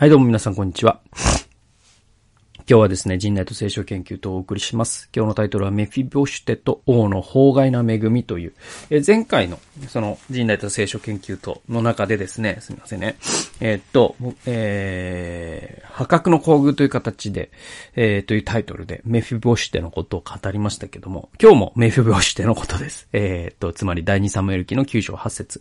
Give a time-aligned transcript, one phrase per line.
[0.00, 1.02] はい、どうも皆さん、こんにちは。
[2.70, 5.10] 今日はですね、人内と聖書研究とお送りします。
[5.12, 8.52] 今日のタイトルはメフィボシュテと王の法外な恵みという、
[8.90, 9.58] え前回の
[9.88, 13.16] その人内と聖書研究との中でですね、すみませんね。
[13.58, 14.14] えー、っと、
[14.46, 17.50] えー、破格の厚遇という形で、
[17.96, 23.08] えー、というタイトルでメフィボシュテのことを語りましたけども、今日もメフィボシュテのことです。
[23.12, 25.60] えー、っと、つまり第二サムエル記の9章8節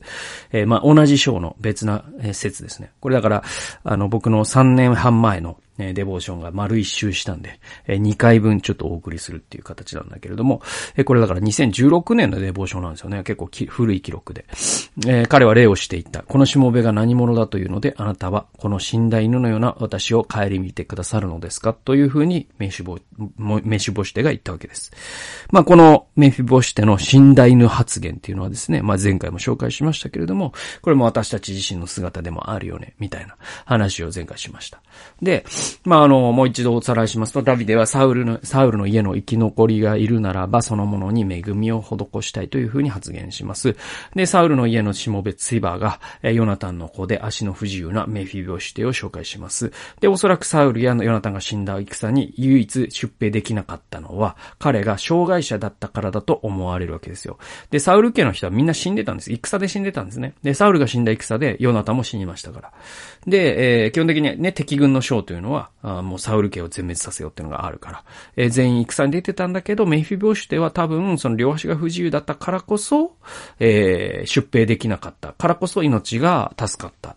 [0.52, 2.04] えー、まあ、同じ章の別な
[2.34, 2.92] 説ですね。
[3.00, 3.44] これだから、
[3.84, 10.62] あの、僕の3年半前のえデボーションが丸一周したんで、え2回分ちょっとお送りするっていう形なんだけれども、
[10.96, 13.24] えこれだから2016年のデボーションなんですよね。
[13.24, 14.46] 結構古い記録で。
[15.08, 16.22] え彼は礼をしていった。
[16.24, 21.74] このしもべが何者だというので、あなたはこの死んだ犬のような私を帰り見てくださるのですか？
[21.74, 23.00] というふうにメシボ、
[23.38, 24.92] メシボシテが言ったわけです。
[25.52, 33.36] まあ、このメフィボシテの死んだ犬発言っていうのはですね、まあ、前回も紹介しましたけれども、これも私たち自身の姿でもあるよね、みたいな
[33.66, 34.82] 話を前回しました。
[35.22, 35.46] で、
[35.86, 43.76] まあ、あの、もう一度おさらいしますと、ダビデはサウルの、サウルの家の生き残りがいるならば、そのものに恵みを施したいというふうに発言します。
[44.16, 49.72] で、サウルの家のしもべツイバーが、ヨナタンの子で足の不自由なメフィボシテを紹介します。
[50.00, 57.38] で、おそらくサウルやヨナタンが死んだ戦に唯一出兵できなかったのは、彼が障害者だったからだと思われるわけですよ。
[57.72, 59.32] で、サウル家の人はみんな死んでたんです。
[59.32, 60.34] 戦で死んでたんですね。
[60.44, 62.72] で、サウルが死んだ戦でヨナタンも死にましたから。
[63.28, 68.04] で、えー、基本的にね、敵軍の将というのは、あもうサウル家を全滅させようっていうのがあるから。
[68.36, 73.16] えー、全員戦に出てたんだけど、メフィボシュテは多分、その両足が不自由だったからこそ、
[73.60, 77.16] えー、出兵できなかったからこそ命が助かった。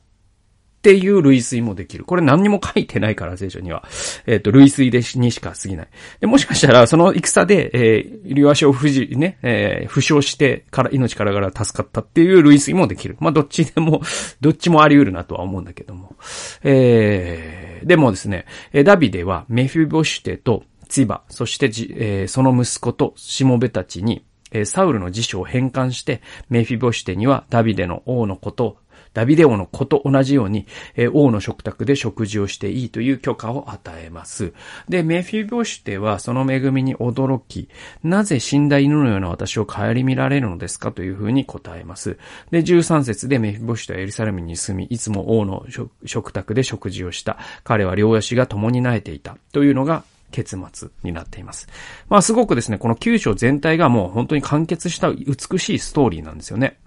[0.83, 2.05] っていう類推もできる。
[2.05, 3.85] これ何にも書いてないから、聖書には。
[4.27, 5.89] えっ、ー、と、類推でにしか過ぎない。
[6.19, 13.17] で、もしかしたら、その戦で、えー、両足を不自、ね、えー、負傷してから、命からがら助かったっていう類推もできる。
[13.21, 14.03] まあ、どっちでも、
[14.41, 16.17] どっちもあり得るなとは思うんだけども。
[16.65, 18.47] えー、でもですね、
[18.85, 26.21] ダビデはメフィボシュテとツィバ、そしてじ、えー、その息子としもべたちに、えサウルの辞書を変換して、
[26.51, 28.79] メフィボシテにはダビデの王のこと
[29.15, 34.53] ダビデ王の子と同じように、えー、王の食卓で食事をしていいという許可を与えます。
[34.89, 37.69] で、メフィボシテはその恵みに驚き、
[38.03, 42.19] なぜ死んだ犬のような私を顧みられるのですかというふうに答えます。
[42.51, 45.67] で、13節でメフィボシテはエルサレムに住み、いつも王の
[46.07, 47.39] 食卓で食事をした。
[47.65, 49.37] 彼は両足が共に苗えていた。
[49.53, 51.69] というのが結末になっています。
[52.09, 56.79] まあすごくですね、この9章全体がもう本当に完結した美しいストーリーなんですよね。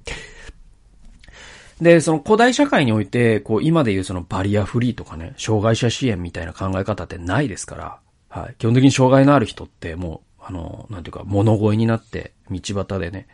[1.81, 7.99] で、その古代社会において、こう、今でいうそのバリアフリーとかね、障害者支援みたいな考え方ってないですから、
[8.29, 8.55] はい。
[8.57, 13.27] 基本的に障害のある人ってもう、あの、なんていうか、物乞いになって、道端でね、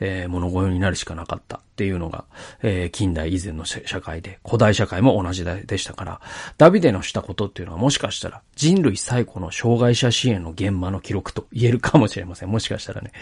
[0.00, 2.24] えー、物乞いになるしかなかったっていうのが、
[2.62, 6.20] えー、近代以前の社会で、古代社会も同じでしたから、
[6.56, 12.50] ダビデのしたことっていうのはもしかしたら人類最古の障害者支援の現場の記録と言えるかもしれません。
[12.50, 13.12] もしかしたらね。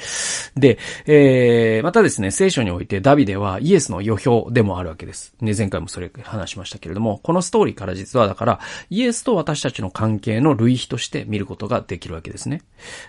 [0.57, 5.35] で、えー、またですね、聖書においてダビデはイエスの予表でもあるわけです。
[5.41, 12.63] ね、前回もそれ話しましたけれども、このストーリーから実はだから、イエスと私たちの関係の類比として見ることができるわけですね。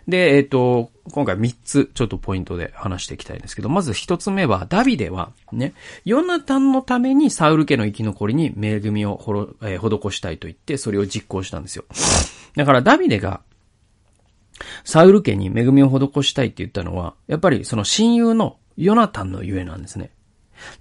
[0.08, 5.74] で、えっ、ー、と、今回3つちょっとポイントで話していきたいんですけど、まず1つ目は、ダビデは、ね、
[6.04, 11.86] ヨナタンのためにサウル家の生き残りに恵みをほろ、えー、施したいと言って、それを実行したんですよ。
[12.58, 13.40] だからダビデが、
[14.84, 20.12] サウル家に恵みを施したいって言ったのは、やっぱりその親友のヨナタンのゆえなんですね。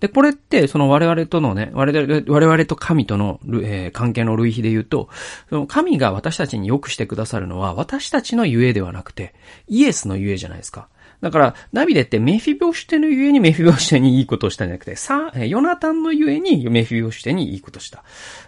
[0.00, 5.08] で、これって、その我々とのね、我々、我々と神との、えー、関係の類比で言うと、
[5.48, 9.34] その神が私たちに良くしてくださるのは、私たちのゆえではなくて、
[9.68, 10.88] イエスのゆえじゃないですか。
[11.20, 18.04] だから、ナビデってメフィボシテのゆえにメフィボシテにいいことをしたんじゃなくて、さ、ヨナタンのゆえにメフィボシテにいいことをした。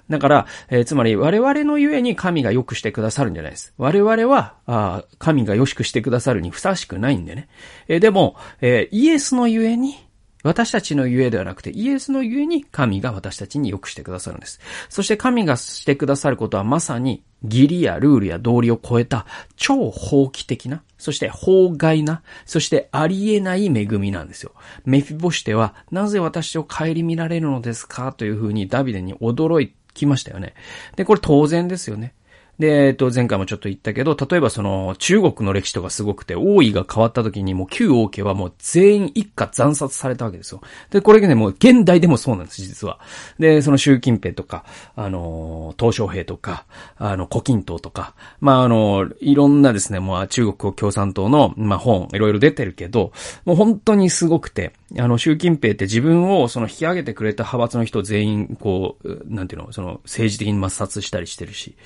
[0.09, 3.75] だから、えー、つまり我々のゆえに神が良くしてくださるんじゃないです。
[3.79, 7.49] 我々は、あ神が良しくしてくださるにふさわしくないんでね。
[7.89, 10.08] えー、でも、えー、イエスのゆえに、
[10.45, 14.61] 私たちのゆえではなくて、イエスのゆえに神が私たちに良くしてくださるんです。
[14.89, 19.27] そして神がしてくださることはまさに義理やルールや道理を超えた
[19.57, 24.53] 超法規的な、そして法外な、そしてありえない恵みなんですよ。
[24.85, 30.55] メフィボシテはなぜ私を顧みられるのですかというふうにダビデに驚きましたよね。
[30.97, 32.15] で、これ当然ですよね。
[32.59, 40.61] で、えっと、前回もちょっと言ったけど、例えばその、中国の歴史とかすごくて、王位が変わった時にもう旧王家はもう全員一家惨殺されたわけですよ。
[40.91, 42.99] で、これがね、もう現代でもそうなんです、実は。
[43.39, 44.65] で、その習近平とか、
[44.97, 46.67] あの、鄧小平とか、
[46.97, 53.13] あの、古今東とか、まあ、あの、いろんなですね、もう中国共産党の、まあ、本、いろいろ出てるけど、
[53.45, 61.77] もう本当にすごくて、あの、習近平って自分をその引き上げてくれた派閥の人全員、こう、なんていうの、その政治的に抹殺したりしてるし。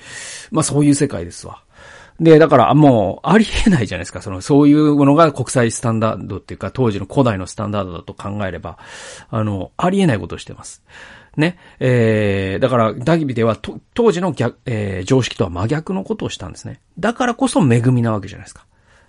[0.51, 1.63] まあそういう世界ですわ。
[2.19, 4.21] で、だからもう、ありえないじゃないですか。
[4.21, 8.77] その、そういうものが国際スタンダードっていうか、当時の古代のスタンダードだと考えれば、
[9.29, 10.83] あの、ありえないことをしてます。
[11.35, 11.57] ね。
[11.79, 13.57] えー、だから、ダギビでは、
[13.93, 16.79] 当時の逆、えー、常識とは真逆のことをしたんですね。
[16.99, 18.65] だからこそ恵みなわけじゃないですか。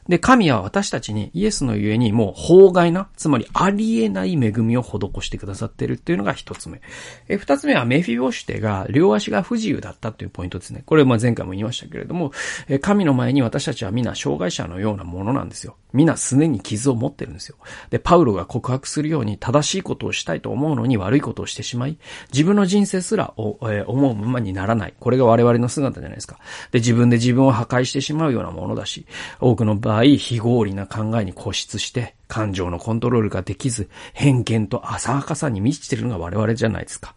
[0.09, 6.81] で、神は私たちにイエスのゆえにもう法外な、つまりありえない恵みを施してくださっているっていうのが一つ目。
[7.29, 10.83] え、二つ目はメフィボシテが両足が不自由だったっていうポイントですね。
[10.85, 12.33] これま前回も言いましたけれども、
[12.69, 15.77] え、神の前に私たちは皆障害者のようなものなんですよ。
[15.95, 17.56] 皆すでに傷を持ってるんですよ。
[17.91, 21.99] で、パウロが告白するように正しいことをしたいと思うのに悪いことをしてしまい、
[22.33, 24.95] 自分の人生すら、えー、思うままにならない。
[24.99, 26.39] これが我々の姿じゃないですか。
[26.73, 29.06] で、自分で自分を破壊してしまうようなものだし、
[29.41, 37.14] 多くの場合、非合理な考えに固執して、感情のコントロールができず、偏見と浅はかさに満ちているのが我々じゃないですか。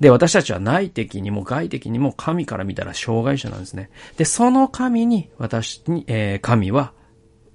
[0.00, 3.90] で、私たちは内的にも外的にも神から見たら障害者なんですね。
[4.16, 6.92] で、その神に、私に、えー、神は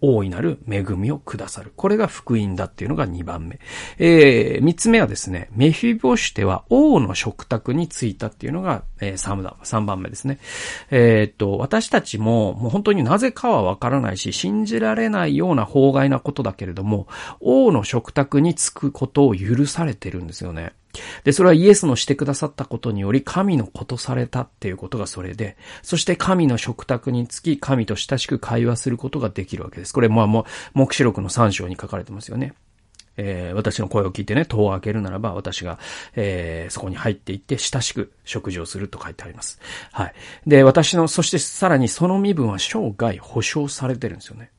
[0.06, 1.74] 大いなる恵みをくださる。
[1.76, 3.60] これが福音だっていうのが2番目。
[3.98, 10.38] えー、3つ目はですね、メフィボシュテは王の食卓に着いたっていうのが、えー、3, 3番目ですね。
[10.92, 17.08] えー、っと、私たちも、もう本当になぜかはわからないし、信じられないような法外なことだけれども、
[17.40, 20.74] 王の食卓に着くことを許されてるんですよね。
[21.24, 29.94] で、それはイエスのしてくださったことにより神のことされたっていうことがそれで、そして神の食卓につき神と親しく会話することができるわけです。
[29.94, 32.54] これまあもう、目視録の3章に書かれてますよね。
[33.18, 35.80] えー、私の声を聞いてね、戸を開けるならば、私が、
[36.16, 39.60] えー、そこに入っていって、親しく食事をすると書いてあります。
[39.92, 40.14] はい。
[40.46, 44.52] で、私の、そしてさらにその身分は生涯保証されてるんですよね。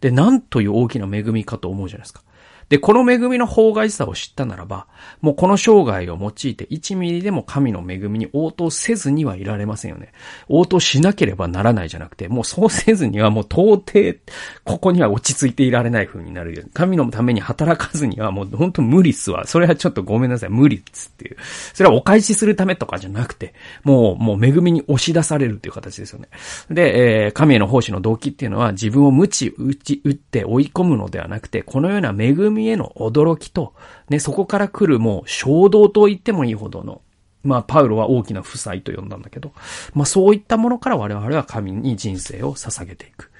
[0.00, 2.22] で、なんという大きな恵みかと思うじゃないですか。
[2.68, 4.86] で、この恵みの法外さを知ったならば、
[5.20, 10.12] もうこの生涯を用いて1ミリでも神の恵みに応答せずにはいられませんよね。
[10.48, 14.18] 応答しなければならないじゃなくて、もうそうせずにはもう到底、
[14.64, 16.62] ここには落ち着いていられない風になるよ。
[16.72, 19.46] 神のために働かずにはもう本当無理っすわ。
[19.46, 20.50] それはちょっとごめんなさい。
[20.50, 21.36] 無理っつっていう。
[21.72, 26.28] それはお返しするためとかじゃなくて、もう、もう恵みに押し出されるっていう形ですよね。
[26.70, 33.74] で、えー、神への奉仕の動機っていうのは自分を無知打ち、打って追い込むのではなくて、このような恵みへの驚きと、
[34.08, 37.02] ね、そこから来るもう衝動と言ってもいいほどの、
[37.42, 39.52] まあ、パウロは大きな負債と呼んだんだけど、
[39.94, 43.30] まあ、そういったものから我々は神に人生を捧げていく。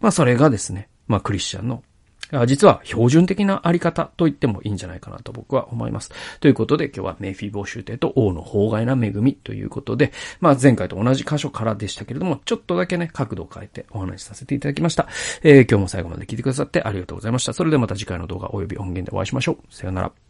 [0.00, 1.82] まあ、それがですね、まあ、クリスチャンの
[2.46, 6.10] 実は標準的なあり方と言ってもいいんじゃないかなと僕は思います。
[6.40, 15.06] ということで今日はメフィボーシュテと王の法外な恵みということで、まあ前回と同じ箇所からでしたけれども、ちょっとだけね、角度を変えてお話しさせていただきました。
[15.42, 17.52] えー、今日も最後まで聞いてくださってありがとうございました。
[17.52, 19.74] それではまた次回の動画及び音源でお会いしましょう。
[19.74, 20.25] さよなら。